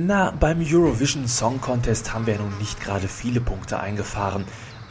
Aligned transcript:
Na, 0.00 0.30
beim 0.30 0.60
Eurovision 0.64 1.26
Song 1.26 1.60
Contest 1.60 2.14
haben 2.14 2.24
wir 2.24 2.34
ja 2.34 2.40
nun 2.40 2.56
nicht 2.58 2.80
gerade 2.80 3.08
viele 3.08 3.40
Punkte 3.40 3.80
eingefahren. 3.80 4.44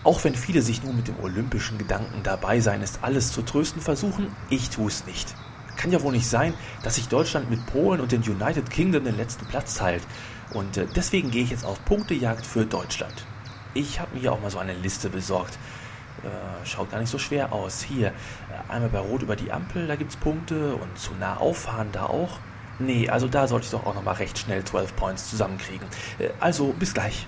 Auch 0.03 0.25
wenn 0.25 0.35
viele 0.35 0.61
sich 0.61 0.83
nur 0.83 0.93
mit 0.93 1.07
dem 1.07 1.17
olympischen 1.21 1.77
Gedanken 1.77 2.23
dabei 2.23 2.59
sein 2.59 2.81
ist, 2.81 2.99
alles 3.03 3.31
zu 3.31 3.41
trösten 3.41 3.81
versuchen, 3.81 4.35
ich 4.49 4.69
tue 4.69 4.87
es 4.87 5.05
nicht. 5.05 5.33
Kann 5.77 5.93
ja 5.93 6.01
wohl 6.01 6.11
nicht 6.11 6.27
sein, 6.27 6.53
dass 6.83 6.95
sich 6.95 7.07
Deutschland 7.07 7.49
mit 7.49 7.65
Polen 7.67 8.01
und 8.01 8.11
den 8.11 8.21
United 8.21 8.69
Kingdom 8.69 9.05
den 9.05 9.15
letzten 9.15 9.45
Platz 9.45 9.75
teilt. 9.75 10.03
Und 10.53 10.75
äh, 10.75 10.87
deswegen 10.93 11.31
gehe 11.31 11.43
ich 11.43 11.51
jetzt 11.51 11.63
auf 11.63 11.85
Punktejagd 11.85 12.45
für 12.45 12.65
Deutschland. 12.65 13.25
Ich 13.75 14.01
habe 14.01 14.13
mir 14.13 14.19
hier 14.19 14.33
auch 14.33 14.41
mal 14.41 14.51
so 14.51 14.59
eine 14.59 14.73
Liste 14.73 15.09
besorgt. 15.09 15.57
Äh, 16.23 16.65
schaut 16.65 16.91
gar 16.91 16.99
nicht 16.99 17.11
so 17.11 17.17
schwer 17.17 17.53
aus. 17.53 17.81
Hier, 17.81 18.07
äh, 18.07 18.13
einmal 18.67 18.89
bei 18.89 18.99
Rot 18.99 19.21
über 19.21 19.37
die 19.37 19.53
Ampel, 19.53 19.87
da 19.87 19.95
gibt 19.95 20.11
es 20.11 20.17
Punkte 20.17 20.75
und 20.75 20.99
zu 20.99 21.13
nah 21.17 21.37
auffahren 21.37 21.93
da 21.93 22.07
auch. 22.07 22.39
Nee, 22.79 23.09
also 23.09 23.27
da 23.27 23.47
sollte 23.47 23.65
ich 23.65 23.71
doch 23.71 23.85
auch 23.85 23.95
nochmal 23.95 24.15
recht 24.15 24.37
schnell 24.37 24.63
12 24.63 24.95
Points 24.95 25.29
zusammenkriegen. 25.29 25.87
Äh, 26.19 26.29
also 26.39 26.73
bis 26.73 26.93
gleich. 26.93 27.25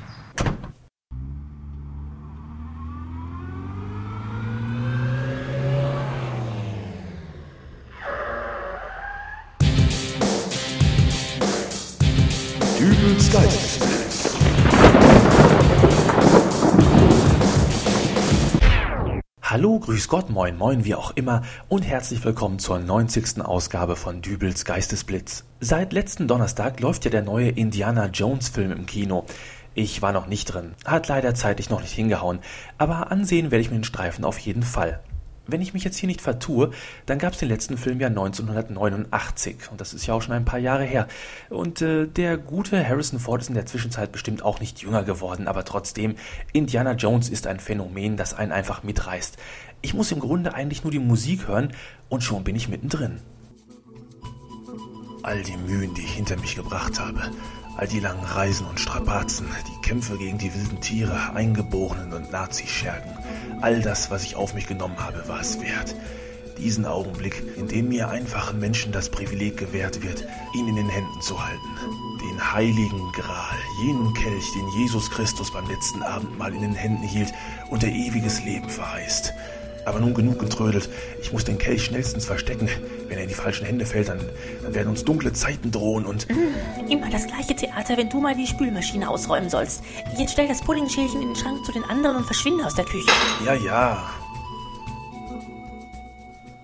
Dübels 12.79 13.31
Geistesblitz. 13.31 13.68
Grüß 19.81 20.09
Gott, 20.09 20.29
moin, 20.29 20.57
moin, 20.57 20.83
wie 20.83 20.93
auch 20.93 21.11
immer 21.15 21.41
und 21.69 21.83
herzlich 21.83 22.23
willkommen 22.25 22.59
zur 22.59 22.79
90. 22.79 23.41
Ausgabe 23.41 23.95
von 23.95 24.21
Dübels 24.21 24.65
Geistesblitz. 24.65 25.45
Seit 25.61 25.93
letzten 25.93 26.27
Donnerstag 26.27 26.81
läuft 26.81 27.05
ja 27.05 27.11
der 27.11 27.21
neue 27.21 27.49
Indiana 27.49 28.07
Jones 28.07 28.49
Film 28.49 28.71
im 28.71 28.85
Kino. 28.85 29.25
Ich 29.75 30.01
war 30.01 30.11
noch 30.11 30.27
nicht 30.27 30.45
drin, 30.53 30.73
hat 30.85 31.07
leider 31.07 31.33
zeitlich 31.33 31.69
noch 31.69 31.81
nicht 31.81 31.93
hingehauen, 31.93 32.39
aber 32.77 33.09
ansehen 33.11 33.51
werde 33.51 33.61
ich 33.61 33.69
mir 33.69 33.77
den 33.77 33.85
Streifen 33.85 34.25
auf 34.25 34.37
jeden 34.39 34.63
Fall. 34.63 34.99
Wenn 35.51 35.61
ich 35.61 35.73
mich 35.73 35.83
jetzt 35.83 35.97
hier 35.97 36.07
nicht 36.07 36.21
vertue, 36.21 36.71
dann 37.05 37.19
gab 37.19 37.33
es 37.33 37.39
den 37.39 37.49
letzten 37.49 37.77
Film 37.77 37.99
ja 37.99 38.07
1989 38.07 39.71
und 39.71 39.81
das 39.81 39.93
ist 39.93 40.05
ja 40.05 40.13
auch 40.13 40.21
schon 40.21 40.33
ein 40.33 40.45
paar 40.45 40.59
Jahre 40.59 40.83
her. 40.83 41.07
Und 41.49 41.81
äh, 41.81 42.07
der 42.07 42.37
gute 42.37 42.87
Harrison 42.87 43.19
Ford 43.19 43.41
ist 43.41 43.49
in 43.49 43.55
der 43.55 43.65
Zwischenzeit 43.65 44.11
bestimmt 44.11 44.43
auch 44.43 44.59
nicht 44.59 44.81
jünger 44.81 45.03
geworden, 45.03 45.47
aber 45.47 45.65
trotzdem, 45.65 46.15
Indiana 46.53 46.93
Jones 46.93 47.29
ist 47.29 47.47
ein 47.47 47.59
Phänomen, 47.59 48.17
das 48.17 48.33
einen 48.33 48.51
einfach 48.51 48.83
mitreißt. 48.83 49.37
Ich 49.81 49.93
muss 49.93 50.11
im 50.11 50.19
Grunde 50.19 50.53
eigentlich 50.53 50.83
nur 50.83 50.91
die 50.91 50.99
Musik 50.99 51.47
hören 51.47 51.73
und 52.09 52.23
schon 52.23 52.43
bin 52.43 52.55
ich 52.55 52.67
mittendrin. 52.67 53.21
All 55.23 55.41
die 55.43 55.57
Mühen, 55.57 55.93
die 55.93 56.01
ich 56.01 56.13
hinter 56.13 56.37
mich 56.37 56.55
gebracht 56.55 56.99
habe, 56.99 57.21
all 57.79 57.87
die 57.87 58.01
langen 58.01 58.25
Reisen 58.25 58.67
und 58.67 58.79
Strapazen, 58.79 59.47
die 59.67 59.87
Kämpfe 59.87 60.17
gegen 60.17 60.37
die 60.37 60.53
wilden 60.53 60.81
Tiere, 60.81 61.33
Eingeborenen 61.33 62.11
und 62.11 62.29
Nazischergen, 62.29 63.11
all 63.61 63.81
das, 63.81 64.11
was 64.11 64.23
ich 64.23 64.35
auf 64.35 64.53
mich 64.53 64.67
genommen 64.67 64.97
habe, 64.99 65.27
war 65.27 65.41
es 65.41 65.59
wert. 65.61 65.95
Diesen 66.57 66.85
Augenblick, 66.85 67.41
in 67.57 67.67
dem 67.67 67.87
mir 67.89 68.09
einfachen 68.09 68.59
Menschen 68.59 68.91
das 68.91 69.09
Privileg 69.09 69.57
gewährt 69.57 70.01
wird, 70.03 70.25
ihn 70.53 70.67
in 70.67 70.75
den 70.75 70.89
Händen 70.89 71.21
zu 71.21 71.41
halten. 71.43 71.69
Den 72.21 72.53
heiligen 72.53 73.11
Gral, 73.13 73.57
jenen 73.85 74.13
Kelch, 74.13 74.51
den 74.53 74.67
Jesus 74.81 75.09
Christus 75.09 75.53
beim 75.53 75.67
letzten 75.69 76.03
Abendmahl 76.03 76.53
in 76.53 76.61
den 76.61 76.73
Händen 76.73 77.03
hielt 77.03 77.31
und 77.69 77.81
der 77.81 77.91
ewiges 77.91 78.43
Leben 78.43 78.69
verheißt. 78.69 79.33
Aber 79.89 79.99
nun 79.99 80.13
genug 80.13 80.37
getrödelt. 80.37 80.87
Ich 81.19 81.33
muss 81.33 81.45
den 81.45 81.57
Kelch 81.57 81.85
schnellstens 81.85 82.23
verstecken. 82.23 82.69
Wenn 83.07 83.17
er 83.17 83.23
in 83.23 83.29
die 83.29 83.33
falschen 83.33 83.65
Hände 83.65 83.87
fällt, 83.87 84.09
dann, 84.09 84.19
dann 84.61 84.75
werden 84.75 84.89
uns 84.89 85.03
dunkle 85.03 85.33
Zeiten 85.33 85.71
drohen 85.71 86.05
und. 86.05 86.27
Immer 86.87 87.09
das 87.09 87.25
gleiche 87.25 87.55
Theater, 87.55 87.97
wenn 87.97 88.07
du 88.07 88.19
mal 88.19 88.35
die 88.35 88.45
Spülmaschine 88.45 89.09
ausräumen 89.09 89.49
sollst. 89.49 89.83
Jetzt 90.15 90.33
stell 90.33 90.47
das 90.47 90.61
Puddingschälchen 90.61 91.23
in 91.23 91.29
den 91.29 91.35
Schrank 91.35 91.65
zu 91.65 91.71
den 91.71 91.83
anderen 91.85 92.17
und 92.17 92.25
verschwinde 92.25 92.67
aus 92.67 92.75
der 92.75 92.85
Küche. 92.85 93.09
Ja, 93.43 93.55
ja. 93.55 94.09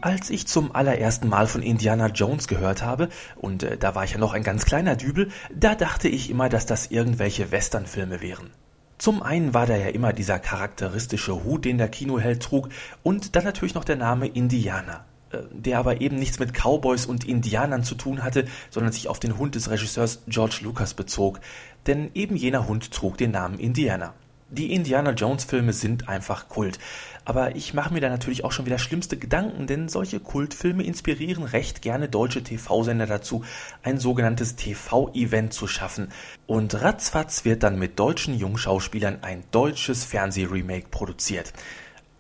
Als 0.02 0.30
ich 0.30 0.46
zum 0.46 0.76
allerersten 0.76 1.28
Mal 1.28 1.48
von 1.48 1.64
Indiana 1.64 2.10
Jones 2.10 2.48
gehört 2.48 2.84
habe, 2.84 3.10
und 3.38 3.64
äh, 3.64 3.76
da 3.76 3.96
war 3.96 4.04
ich 4.04 4.12
ja 4.12 4.20
noch 4.20 4.34
ein 4.34 4.44
ganz 4.44 4.66
kleiner 4.66 4.96
Dübel, 4.96 5.32
da 5.52 5.74
dachte 5.74 6.10
ich 6.10 6.30
immer, 6.30 6.48
dass 6.48 6.68
das 6.68 6.92
irgendwelche 6.92 7.50
Westernfilme 7.52 8.22
wären. 8.22 8.52
Zum 8.98 9.22
einen 9.22 9.54
war 9.54 9.66
da 9.66 9.76
ja 9.76 9.88
immer 9.88 10.14
dieser 10.14 10.40
charakteristische 10.40 11.44
Hut, 11.44 11.66
den 11.66 11.78
der 11.78 11.90
Kinoheld 11.90 12.42
trug, 12.42 12.70
und 13.04 13.36
dann 13.36 13.44
natürlich 13.44 13.76
noch 13.76 13.84
der 13.84 13.98
Name 13.98 14.28
Indianer, 14.28 15.06
äh, 15.32 15.40
der 15.52 15.80
aber 15.80 16.02
eben 16.02 16.16
nichts 16.18 16.40
mit 16.40 16.54
Cowboys 16.54 17.06
und 17.06 17.26
Indianern 17.26 17.84
zu 17.84 17.96
tun 17.96 18.24
hatte, 18.24 18.46
sondern 18.70 18.94
sich 18.94 19.08
auf 19.10 19.20
den 19.20 19.38
Hund 19.38 19.56
des 19.56 19.70
Regisseurs 19.70 20.24
George 20.28 20.60
Lucas 20.62 20.94
bezog, 20.94 21.42
denn 21.88 22.10
eben 22.14 22.36
jener 22.36 22.68
Hund 22.68 22.92
trug 22.92 23.18
den 23.18 23.32
Namen 23.32 23.60
Indiana. 23.60 24.14
Die 24.50 24.74
Indiana 24.74 25.12
Jones 25.12 25.44
Filme 25.44 25.74
sind 25.74 26.08
einfach 26.08 26.48
Kult. 26.50 26.78
Aber 27.26 27.56
ich 27.56 27.74
mache 27.74 27.92
mir 27.92 28.00
da 28.00 28.10
natürlich 28.10 28.44
auch 28.44 28.52
schon 28.52 28.68
wieder 28.68 28.78
schlimmste 28.78 29.18
Gedanken, 29.18 29.66
denn 29.66 29.90
solche 29.90 30.20
Kultfilme 30.20 30.84
inspirieren 30.84 31.44
recht 31.44 31.82
gerne 31.82 32.08
deutsche 32.08 32.44
TV-Sender 32.44 33.08
dazu, 33.08 33.44
ein 33.82 33.98
sogenanntes 33.98 34.56
TV-Event 34.56 35.52
zu 35.52 35.66
schaffen. 35.66 36.10
Und 36.46 36.80
ratzfatz 36.80 37.44
wird 37.44 37.64
dann 37.64 37.80
mit 37.80 37.98
deutschen 37.98 38.38
Jungschauspielern 38.38 39.24
ein 39.24 39.44
deutsches 39.50 40.06
Fernsehremake 40.06 40.90
produziert. 40.92 41.52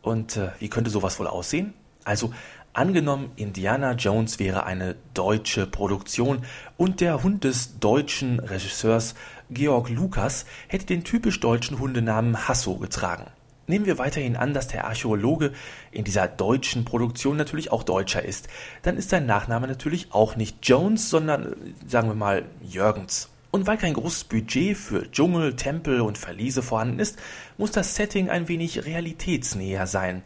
Und 0.02 0.38
äh, 0.38 0.50
wie 0.58 0.70
könnte 0.70 0.90
sowas 0.90 1.20
wohl 1.20 1.28
aussehen? 1.28 1.76
Also 2.04 2.32
Angenommen, 2.76 3.32
Indiana 3.38 3.94
Jones 3.94 4.38
wäre 4.38 4.66
eine 4.66 4.98
deutsche 5.14 5.66
Produktion 5.66 6.44
und 6.76 7.00
der 7.00 7.24
Hund 7.24 7.46
des 7.46 7.80
deutschen 7.80 8.42
Regisseurs 8.42 9.16
Georg 9.50 9.90
Lukas 9.90 10.46
hätte 10.68 10.86
den 10.86 11.04
typisch 11.04 11.40
deutschen 11.40 11.80
Hundenamen 11.80 12.48
Hasso 12.48 12.78
getragen. 12.78 13.28
Nehmen 13.68 13.86
wir 13.86 13.98
weiterhin 13.98 14.36
an, 14.36 14.54
dass 14.54 14.68
der 14.68 14.86
Archäologe 14.86 15.52
in 15.92 16.04
dieser 16.04 16.28
deutschen 16.28 16.86
Produktion 16.86 17.36
natürlich 17.38 17.72
auch 17.72 17.84
Deutscher 17.84 18.24
ist. 18.24 18.48
Dann 18.84 18.98
ist 18.98 19.10
sein 19.10 19.26
Nachname 19.26 19.68
natürlich 19.68 20.12
auch 20.12 20.36
nicht 20.36 20.58
Jones, 20.62 21.10
sondern 21.10 21.56
sagen 21.88 22.08
wir 22.10 22.16
mal 22.16 22.46
Jürgens. 22.62 23.30
Und 23.50 23.66
weil 23.66 23.78
kein 23.78 23.94
großes 23.94 24.26
Budget 24.26 24.78
für 24.78 25.10
Dschungel, 25.10 25.56
Tempel 25.56 26.02
und 26.02 26.18
Verliese 26.18 26.62
vorhanden 26.62 27.00
ist, 27.00 27.18
muss 27.58 27.72
das 27.72 27.96
Setting 27.96 28.30
ein 28.30 28.48
wenig 28.48 28.86
realitätsnäher 28.86 29.88
sein 29.88 30.22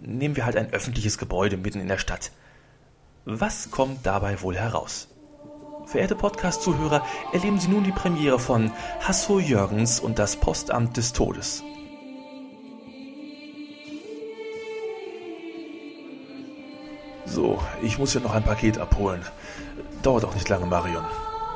nehmen 0.00 0.36
wir 0.36 0.44
halt 0.44 0.56
ein 0.56 0.72
öffentliches 0.72 1.18
Gebäude 1.18 1.56
mitten 1.56 1.80
in 1.80 1.88
der 1.88 1.98
Stadt. 1.98 2.32
Was 3.24 3.70
kommt 3.70 4.04
dabei 4.04 4.40
wohl 4.42 4.56
heraus? 4.56 5.08
Verehrte 5.86 6.14
Podcast-Zuhörer, 6.14 7.02
erleben 7.32 7.58
Sie 7.58 7.68
nun 7.68 7.84
die 7.84 7.92
Premiere 7.92 8.38
von 8.38 8.70
Hasso 9.00 9.38
Jürgens 9.38 10.00
und 10.00 10.18
das 10.18 10.36
Postamt 10.36 10.96
des 10.96 11.12
Todes. 11.12 11.62
So, 17.24 17.58
ich 17.82 17.98
muss 17.98 18.14
ja 18.14 18.20
noch 18.20 18.34
ein 18.34 18.42
Paket 18.42 18.78
abholen. 18.78 19.22
Dauert 20.02 20.24
auch 20.24 20.34
nicht 20.34 20.48
lange, 20.48 20.66
Marion. 20.66 21.04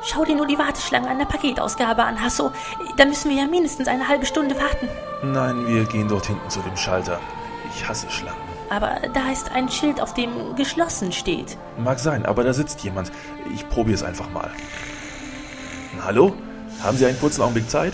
Schau 0.03 0.23
dir 0.23 0.35
nur 0.35 0.47
die 0.47 0.57
Warteschlange 0.57 1.09
an 1.09 1.19
der 1.19 1.25
Paketausgabe 1.25 2.03
an, 2.03 2.21
Hasso. 2.21 2.51
Da 2.97 3.05
müssen 3.05 3.29
wir 3.29 3.37
ja 3.37 3.47
mindestens 3.47 3.87
eine 3.87 4.07
halbe 4.07 4.25
Stunde 4.25 4.55
warten. 4.55 4.87
Nein, 5.23 5.67
wir 5.67 5.85
gehen 5.85 6.07
dort 6.07 6.27
hinten 6.27 6.49
zu 6.49 6.61
dem 6.61 6.77
Schalter. 6.77 7.19
Ich 7.73 7.87
hasse 7.87 8.09
Schlangen. 8.09 8.46
Aber 8.69 8.97
da 9.13 9.31
ist 9.31 9.51
ein 9.51 9.69
Schild, 9.69 10.01
auf 10.01 10.13
dem 10.13 10.55
geschlossen 10.55 11.11
steht. 11.11 11.57
Mag 11.77 11.99
sein, 11.99 12.25
aber 12.25 12.43
da 12.43 12.53
sitzt 12.53 12.83
jemand. 12.83 13.11
Ich 13.53 13.67
probiere 13.69 13.95
es 13.95 14.03
einfach 14.03 14.29
mal. 14.29 14.49
Hallo? 16.03 16.33
Haben 16.83 16.97
Sie 16.97 17.05
einen 17.05 17.19
kurzen 17.19 17.41
Augenblick 17.41 17.69
Zeit? 17.69 17.93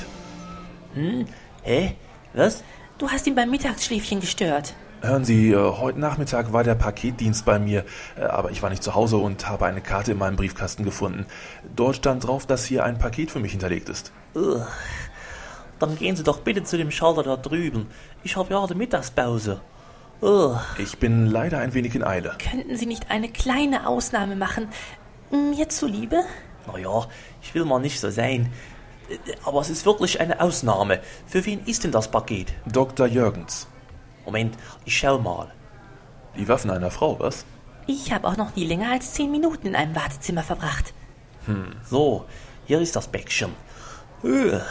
Hm? 0.95 1.25
Hä? 1.61 1.95
Was? 2.33 2.63
Du 2.97 3.09
hast 3.09 3.27
ihn 3.27 3.35
beim 3.35 3.49
Mittagsschläfchen 3.49 4.19
gestört. 4.19 4.73
Hören 5.01 5.25
Sie, 5.25 5.51
äh, 5.51 5.55
heute 5.57 5.99
Nachmittag 5.99 6.53
war 6.53 6.63
der 6.63 6.75
Paketdienst 6.75 7.45
bei 7.45 7.59
mir, 7.59 7.83
äh, 8.15 8.23
aber 8.23 8.51
ich 8.51 8.63
war 8.63 8.69
nicht 8.69 8.83
zu 8.83 8.95
Hause 8.95 9.17
und 9.17 9.49
habe 9.49 9.65
eine 9.65 9.81
Karte 9.81 10.13
in 10.13 10.17
meinem 10.17 10.37
Briefkasten 10.37 10.85
gefunden. 10.85 11.25
Dort 11.75 11.97
stand 11.97 12.25
drauf, 12.25 12.45
dass 12.45 12.65
hier 12.65 12.83
ein 12.85 12.97
Paket 12.97 13.29
für 13.29 13.39
mich 13.39 13.51
hinterlegt 13.51 13.89
ist. 13.89 14.11
Ugh. 14.33 14.65
Dann 15.79 15.97
gehen 15.97 16.15
Sie 16.15 16.23
doch 16.23 16.39
bitte 16.39 16.63
zu 16.63 16.77
dem 16.77 16.91
Schalter 16.91 17.23
da 17.23 17.35
drüben. 17.35 17.87
Ich 18.23 18.37
habe 18.37 18.53
ja 18.53 18.65
die 18.65 18.75
Mittagspause. 18.75 19.59
Ugh. 20.23 20.57
Ich 20.77 20.99
bin 20.99 21.25
leider 21.25 21.59
ein 21.59 21.73
wenig 21.73 21.95
in 21.95 22.03
Eile. 22.03 22.37
Könnten 22.39 22.77
Sie 22.77 22.85
nicht 22.85 23.11
eine 23.11 23.27
kleine 23.27 23.85
Ausnahme 23.85 24.37
machen? 24.37 24.69
Mir 25.31 25.67
zuliebe? 25.67 26.23
Naja, 26.65 27.07
ich 27.41 27.53
will 27.53 27.65
mal 27.65 27.79
nicht 27.79 27.99
so 27.99 28.09
sein. 28.09 28.49
Aber 29.43 29.59
es 29.59 29.69
ist 29.69 29.85
wirklich 29.85 30.21
eine 30.21 30.39
Ausnahme. 30.39 31.01
Für 31.27 31.45
wen 31.45 31.65
ist 31.65 31.83
denn 31.83 31.91
das 31.91 32.09
Paket? 32.09 32.53
Dr. 32.65 33.05
Jürgens. 33.05 33.67
Moment, 34.25 34.55
ich 34.85 34.97
schau 34.97 35.19
mal. 35.19 35.51
Die 36.37 36.47
Waffen 36.47 36.71
einer 36.71 36.89
Frau, 36.89 37.19
was? 37.19 37.45
Ich 37.85 38.13
habe 38.13 38.25
auch 38.25 38.37
noch 38.37 38.55
nie 38.55 38.65
länger 38.65 38.91
als 38.91 39.11
zehn 39.11 39.29
Minuten 39.29 39.67
in 39.67 39.75
einem 39.75 39.93
Wartezimmer 39.93 40.43
verbracht. 40.43 40.93
Hm, 41.47 41.75
so, 41.83 42.23
hier 42.65 42.79
ist 42.79 42.95
das 42.95 43.09
Päckchen. 43.09 43.51
Ugh. 44.23 44.61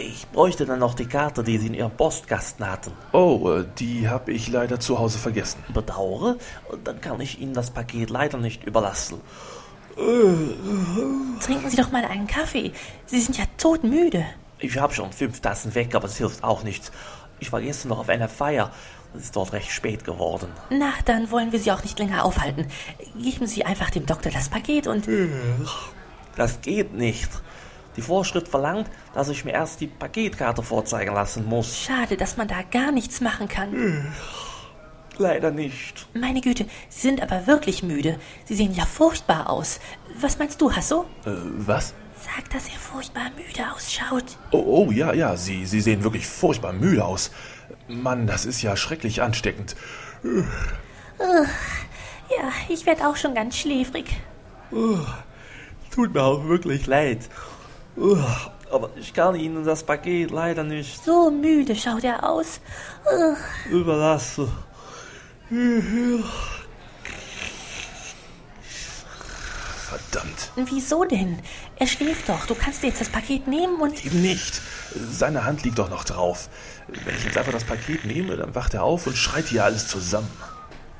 Ich 0.00 0.26
bräuchte 0.28 0.64
dann 0.64 0.78
noch 0.78 0.94
die 0.94 1.04
Karte, 1.04 1.42
die 1.42 1.58
Sie 1.58 1.66
in 1.66 1.74
Ihrem 1.74 1.90
Postkasten 1.90 2.66
hatten. 2.66 2.92
Oh, 3.12 3.50
äh, 3.50 3.66
die 3.78 4.08
habe 4.08 4.32
ich 4.32 4.48
leider 4.48 4.80
zu 4.80 4.98
Hause 4.98 5.18
vergessen. 5.18 5.62
Bedauere, 5.74 6.36
dann 6.84 7.00
kann 7.02 7.20
ich 7.20 7.38
Ihnen 7.38 7.52
das 7.52 7.70
Paket 7.70 8.08
leider 8.08 8.38
nicht 8.38 8.64
überlassen. 8.64 9.20
Trinken 9.96 11.68
Sie 11.68 11.76
doch 11.76 11.90
mal 11.92 12.04
einen 12.04 12.26
Kaffee. 12.26 12.72
Sie 13.04 13.20
sind 13.20 13.36
ja 13.36 13.44
todmüde. 13.58 14.24
Ich 14.58 14.78
habe 14.78 14.94
schon 14.94 15.12
fünf 15.12 15.40
Tassen 15.40 15.74
weg, 15.74 15.94
aber 15.94 16.06
es 16.06 16.16
hilft 16.16 16.42
auch 16.44 16.62
nichts. 16.62 16.90
Ich 17.38 17.52
war 17.52 17.60
gestern 17.60 17.90
noch 17.90 17.98
auf 17.98 18.08
einer 18.08 18.28
Feier. 18.28 18.70
Es 19.14 19.24
ist 19.24 19.36
dort 19.36 19.52
recht 19.52 19.70
spät 19.70 20.04
geworden. 20.04 20.48
Na, 20.70 20.92
dann 21.04 21.30
wollen 21.30 21.52
wir 21.52 21.58
Sie 21.58 21.72
auch 21.72 21.82
nicht 21.82 21.98
länger 21.98 22.24
aufhalten. 22.24 22.68
Geben 23.20 23.46
Sie 23.46 23.64
einfach 23.66 23.90
dem 23.90 24.06
Doktor 24.06 24.30
das 24.30 24.48
Paket 24.48 24.86
und... 24.86 25.06
Das 26.36 26.60
geht 26.62 26.94
nicht. 26.94 27.28
Die 27.96 28.02
Vorschrift 28.02 28.48
verlangt, 28.48 28.88
dass 29.14 29.28
ich 29.28 29.44
mir 29.44 29.52
erst 29.52 29.80
die 29.80 29.86
Paketkarte 29.88 30.62
vorzeigen 30.62 31.14
lassen 31.14 31.44
muss. 31.46 31.76
Schade, 31.78 32.16
dass 32.16 32.36
man 32.36 32.48
da 32.48 32.62
gar 32.70 32.92
nichts 32.92 33.20
machen 33.20 33.48
kann. 33.48 34.06
Leider 35.18 35.50
nicht. 35.50 36.06
Meine 36.14 36.40
Güte, 36.40 36.66
Sie 36.88 37.00
sind 37.00 37.20
aber 37.20 37.46
wirklich 37.46 37.82
müde. 37.82 38.18
Sie 38.46 38.54
sehen 38.54 38.74
ja 38.74 38.86
furchtbar 38.86 39.50
aus. 39.50 39.80
Was 40.18 40.38
meinst 40.38 40.60
du, 40.60 40.72
Hasso? 40.72 41.04
Äh, 41.26 41.30
was? 41.58 41.94
Sag, 42.22 42.48
dass 42.50 42.68
er 42.68 42.78
furchtbar 42.78 43.30
müde 43.36 43.70
ausschaut. 43.74 44.24
Oh, 44.52 44.86
oh 44.86 44.90
ja, 44.90 45.12
ja, 45.12 45.36
Sie, 45.36 45.66
Sie 45.66 45.80
sehen 45.80 46.04
wirklich 46.04 46.26
furchtbar 46.26 46.72
müde 46.72 47.04
aus. 47.04 47.30
Mann, 47.88 48.26
das 48.26 48.46
ist 48.46 48.62
ja 48.62 48.76
schrecklich 48.76 49.20
ansteckend. 49.22 49.74
Ja, 52.30 52.52
ich 52.68 52.86
werde 52.86 53.08
auch 53.08 53.16
schon 53.16 53.34
ganz 53.34 53.58
schläfrig. 53.58 54.06
Tut 55.90 56.14
mir 56.14 56.22
auch 56.22 56.46
wirklich 56.46 56.86
leid. 56.86 57.28
Aber 58.70 58.90
ich 58.96 59.12
kann 59.12 59.34
Ihnen 59.34 59.64
das 59.64 59.82
Paket 59.82 60.30
leider 60.30 60.62
nicht 60.62 61.04
So 61.04 61.30
müde 61.30 61.74
schaut 61.74 62.04
er 62.04 62.28
aus. 62.28 62.60
überlassen. 63.70 64.48
Verdammt. 69.88 70.52
Wieso 70.54 71.04
denn? 71.04 71.40
Er 71.76 71.86
schläft 71.86 72.28
doch. 72.28 72.46
Du 72.46 72.54
kannst 72.54 72.82
jetzt 72.84 73.00
das 73.00 73.08
Paket 73.08 73.48
nehmen 73.48 73.80
und... 73.80 74.04
Eben 74.04 74.22
nicht. 74.22 74.60
Seine 75.10 75.44
Hand 75.44 75.64
liegt 75.64 75.78
doch 75.78 75.90
noch 75.90 76.04
drauf. 76.04 76.48
Wenn 76.86 77.16
ich 77.16 77.24
jetzt 77.24 77.36
einfach 77.38 77.52
das 77.52 77.64
Paket 77.64 78.04
nehme, 78.04 78.36
dann 78.36 78.54
wacht 78.54 78.74
er 78.74 78.84
auf 78.84 79.06
und 79.06 79.16
schreit 79.16 79.46
hier 79.48 79.64
alles 79.64 79.88
zusammen. 79.88 80.28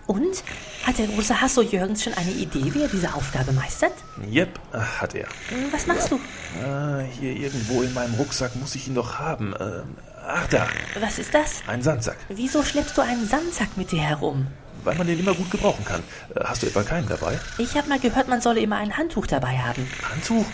Und? 0.07 0.43
Hat 0.87 0.99
der 0.99 1.07
große 1.07 1.41
Hasso 1.41 1.63
Jürgens 1.63 2.03
schon 2.03 2.15
eine 2.15 2.31
Idee, 2.33 2.73
wie 2.75 2.83
er 2.83 2.89
diese 2.89 3.13
Aufgabe 3.15 3.53
meistert? 3.53 3.93
Yep, 4.33 4.59
äh, 4.73 4.79
hat 4.79 5.15
er. 5.15 5.27
Hm, 5.49 5.73
Was 5.73 5.87
machst 5.87 6.11
du? 6.11 6.17
Äh, 6.17 7.05
hier 7.21 7.37
irgendwo 7.37 7.83
in 7.83 7.93
meinem 7.95 8.15
Rucksack 8.15 8.57
muss 8.57 8.75
ich 8.75 8.89
ihn 8.89 8.95
doch 8.95 9.19
haben. 9.19 9.55
Ähm, 9.61 9.97
ach 10.27 10.47
da, 10.49 10.67
Was 10.99 11.19
ist 11.19 11.33
das? 11.35 11.63
ein 11.67 11.83
Sandsack. 11.83 12.17
Wieso 12.29 12.63
schleppst 12.65 12.97
du 12.97 13.03
einen 13.03 13.29
Sandsack 13.29 13.77
mit 13.77 13.93
dir 13.93 14.01
herum? 14.03 14.47
Weil 14.83 14.95
man 14.97 15.07
den 15.07 15.19
immer 15.21 15.35
gut 15.35 15.51
gebrauchen 15.51 15.85
kann. 15.85 16.03
Äh, 16.35 16.45
hast 16.45 16.63
du 16.63 16.67
etwa 16.67 16.83
keinen 16.83 17.09
dabei? 17.09 17.39
Ich 17.59 17.77
habe 17.77 17.89
mal 17.89 18.01
gehört, 18.01 18.29
man 18.29 18.41
solle 18.41 18.61
immer 18.61 18.79
ein 18.79 18.97
Handtuch 18.97 19.27
dabei 19.27 19.59
haben. 19.59 19.87
Handtuch? 20.11 20.47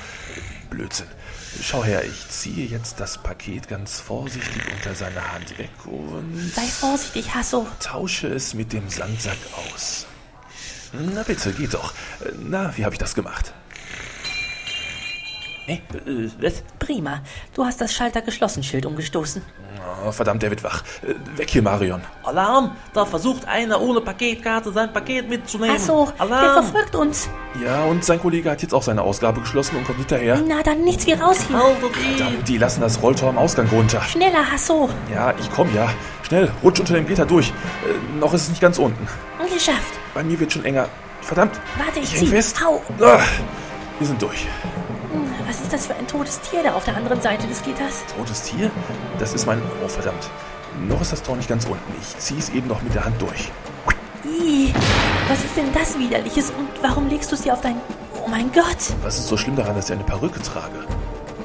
Blödsinn. 0.70 1.06
Schau 1.62 1.84
her, 1.84 2.04
ich 2.04 2.28
ziehe 2.28 2.66
jetzt 2.66 3.00
das 3.00 3.18
Paket 3.18 3.68
ganz 3.68 3.98
vorsichtig 4.00 4.62
unter 4.74 4.94
seine 4.94 5.32
Hand 5.32 5.58
weg 5.58 5.70
und 5.84 6.52
Sei 6.54 6.62
vorsichtig, 6.62 7.34
Hasso. 7.34 7.66
tausche 7.80 8.28
es 8.28 8.54
mit 8.54 8.72
dem 8.72 8.88
Sandsack 8.88 9.38
aus. 9.56 10.06
Na 10.92 11.22
bitte, 11.22 11.52
geht 11.52 11.74
doch. 11.74 11.92
Na, 12.40 12.76
wie 12.76 12.84
habe 12.84 12.94
ich 12.94 12.98
das 12.98 13.14
gemacht? 13.14 13.52
Äh, 15.66 15.74
äh, 15.74 16.30
was? 16.40 16.62
Prima. 16.78 17.20
Du 17.54 17.64
hast 17.64 17.80
das 17.80 17.92
Schalter-Geschlossen-Schild 17.92 18.86
umgestoßen. 18.86 19.42
Oh, 20.06 20.12
verdammt, 20.12 20.42
der 20.42 20.50
wird 20.50 20.62
wach. 20.64 20.82
Äh, 21.02 21.38
Weg 21.38 21.50
hier, 21.50 21.62
Marion. 21.62 22.00
Alarm! 22.24 22.72
Da 22.92 23.04
versucht 23.04 23.46
einer 23.46 23.80
ohne 23.80 24.00
Paketkarte 24.00 24.72
sein 24.72 24.92
Paket 24.92 25.28
mitzunehmen. 25.28 25.74
Hasso, 25.76 26.08
der 26.12 26.20
Alarm! 26.20 26.64
verfolgt 26.64 26.94
uns. 26.94 27.28
Ja, 27.64 27.84
und 27.84 28.04
sein 28.04 28.20
Kollege 28.20 28.50
hat 28.50 28.62
jetzt 28.62 28.74
auch 28.74 28.82
seine 28.82 29.02
Ausgabe 29.02 29.40
geschlossen 29.40 29.76
und 29.76 29.84
kommt 29.84 29.98
hinterher. 29.98 30.40
Na, 30.46 30.62
dann 30.62 30.82
nichts 30.82 31.06
wie 31.06 31.12
raus 31.12 31.38
hier. 31.46 31.56
Haltet! 31.58 31.94
Verdammt, 32.16 32.48
die 32.48 32.58
lassen 32.58 32.80
das 32.80 33.00
Rolltor 33.02 33.28
am 33.30 33.38
Ausgang 33.38 33.68
runter. 33.68 34.00
Schneller, 34.02 34.50
Hasso. 34.50 34.88
Ja, 35.12 35.34
ich 35.38 35.50
komm 35.52 35.72
ja. 35.74 35.88
Schnell, 36.22 36.50
rutsch 36.62 36.80
unter 36.80 36.94
dem 36.94 37.06
Gitter 37.06 37.24
durch. 37.26 37.50
Äh, 37.50 38.18
noch 38.18 38.34
ist 38.34 38.42
es 38.42 38.48
nicht 38.50 38.60
ganz 38.60 38.78
unten. 38.78 39.06
Geschafft. 39.52 39.94
Bei 40.12 40.22
mir 40.24 40.38
wird 40.38 40.52
schon 40.52 40.64
enger. 40.64 40.88
Verdammt. 41.22 41.58
Warte, 41.78 42.00
ich 42.00 42.12
ich 42.12 42.18
zieh. 42.18 42.26
fest. 42.26 42.60
Au. 42.64 42.82
Ah, 43.00 43.20
wir 43.98 44.06
sind 44.06 44.20
durch. 44.20 44.46
Was 45.46 45.60
ist 45.60 45.72
das 45.72 45.86
für 45.86 45.94
ein 45.94 46.08
totes 46.08 46.40
Tier 46.40 46.64
da 46.64 46.74
auf 46.74 46.84
der 46.84 46.96
anderen 46.96 47.20
Seite 47.20 47.46
des 47.46 47.62
Gitters? 47.62 48.04
Totes 48.16 48.42
Tier? 48.42 48.68
Das 49.20 49.32
ist 49.32 49.46
mein... 49.46 49.62
Oh, 49.84 49.86
verdammt. 49.86 50.28
Noch 50.88 51.00
ist 51.00 51.12
das 51.12 51.22
Tor 51.22 51.36
nicht 51.36 51.48
ganz 51.48 51.66
unten. 51.66 51.94
Ich 52.00 52.18
zieh's 52.18 52.48
eben 52.48 52.66
noch 52.66 52.82
mit 52.82 52.94
der 52.94 53.04
Hand 53.04 53.22
durch. 53.22 53.52
Ih, 54.24 54.74
was 55.28 55.44
ist 55.44 55.56
denn 55.56 55.72
das 55.72 55.96
Widerliches 55.96 56.50
und 56.50 56.68
warum 56.82 57.08
legst 57.08 57.30
du 57.30 57.36
sie 57.36 57.52
auf 57.52 57.60
dein... 57.60 57.76
Oh 58.24 58.28
mein 58.28 58.50
Gott. 58.52 58.92
Was 59.02 59.18
ist 59.18 59.28
so 59.28 59.36
schlimm 59.36 59.54
daran, 59.54 59.76
dass 59.76 59.88
ich 59.88 59.92
eine 59.92 60.02
Perücke 60.02 60.42
trage? 60.42 60.84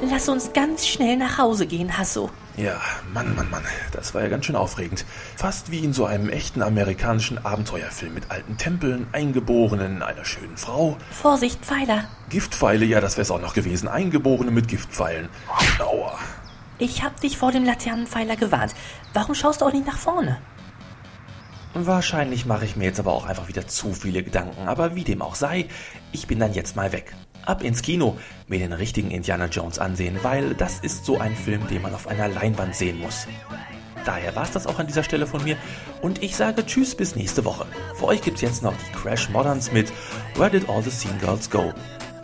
Lass 0.09 0.27
uns 0.27 0.51
ganz 0.51 0.87
schnell 0.87 1.15
nach 1.15 1.37
Hause 1.37 1.67
gehen, 1.67 1.95
Hasso. 1.95 2.31
Ja, 2.57 2.81
Mann, 3.13 3.35
Mann, 3.35 3.49
Mann. 3.51 3.63
Das 3.91 4.13
war 4.13 4.23
ja 4.23 4.29
ganz 4.29 4.45
schön 4.45 4.55
aufregend. 4.55 5.05
Fast 5.35 5.69
wie 5.69 5.83
in 5.83 5.93
so 5.93 6.05
einem 6.05 6.29
echten 6.29 6.63
amerikanischen 6.63 7.45
Abenteuerfilm 7.45 8.15
mit 8.15 8.31
alten 8.31 8.57
Tempeln, 8.57 9.05
Eingeborenen, 9.11 10.01
einer 10.01 10.25
schönen 10.25 10.57
Frau. 10.57 10.97
Vorsicht, 11.11 11.63
Pfeiler. 11.63 12.05
Giftpfeile, 12.29 12.85
ja, 12.85 12.99
das 12.99 13.17
wär's 13.17 13.29
auch 13.29 13.41
noch 13.41 13.53
gewesen. 13.53 13.87
Eingeborene 13.87 14.49
mit 14.49 14.67
Giftpfeilen. 14.67 15.29
Aua. 15.79 16.17
Ich 16.79 17.03
hab 17.03 17.21
dich 17.21 17.37
vor 17.37 17.51
dem 17.51 17.63
Laternenpfeiler 17.63 18.35
gewarnt. 18.37 18.73
Warum 19.13 19.35
schaust 19.35 19.61
du 19.61 19.65
auch 19.65 19.73
nicht 19.73 19.85
nach 19.85 19.99
vorne? 19.99 20.39
Wahrscheinlich 21.75 22.45
mache 22.45 22.65
ich 22.65 22.75
mir 22.75 22.85
jetzt 22.85 22.99
aber 22.99 23.13
auch 23.13 23.27
einfach 23.27 23.47
wieder 23.47 23.67
zu 23.67 23.93
viele 23.93 24.23
Gedanken, 24.23 24.67
aber 24.67 24.95
wie 24.95 25.03
dem 25.03 25.21
auch 25.21 25.35
sei, 25.35 25.67
ich 26.11 26.27
bin 26.27 26.39
dann 26.39 26.53
jetzt 26.53 26.75
mal 26.75 26.91
weg. 26.91 27.13
Ab 27.45 27.63
ins 27.63 27.81
Kino, 27.81 28.17
mir 28.47 28.59
den 28.59 28.73
richtigen 28.73 29.11
Indiana 29.11 29.45
Jones 29.45 29.79
ansehen, 29.79 30.17
weil 30.21 30.53
das 30.53 30.79
ist 30.79 31.05
so 31.05 31.19
ein 31.19 31.35
Film, 31.35 31.67
den 31.67 31.81
man 31.81 31.93
auf 31.93 32.07
einer 32.07 32.27
Leinwand 32.27 32.75
sehen 32.75 32.99
muss. 32.99 33.27
Daher 34.05 34.35
war's 34.35 34.51
das 34.51 34.67
auch 34.67 34.79
an 34.79 34.87
dieser 34.87 35.03
Stelle 35.03 35.27
von 35.27 35.43
mir 35.43 35.57
und 36.01 36.23
ich 36.23 36.35
sage 36.35 36.65
Tschüss 36.65 36.95
bis 36.95 37.15
nächste 37.15 37.45
Woche. 37.45 37.65
Für 37.95 38.05
euch 38.05 38.21
gibt's 38.21 38.41
jetzt 38.41 38.63
noch 38.63 38.73
die 38.73 38.97
Crash 38.97 39.29
Moderns 39.29 39.71
mit 39.71 39.91
Where 40.35 40.49
Did 40.49 40.69
All 40.69 40.81
the 40.81 40.89
Scene 40.89 41.17
Girls 41.19 41.49
Go? 41.49 41.73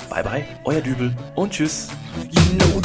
Bye 0.09 0.23
bye, 0.23 0.45
euer 0.63 0.81
Dübel 0.81 1.13
und 1.35 1.51
Tschüss. 1.51 1.89
You 2.31 2.57
know 2.57 2.77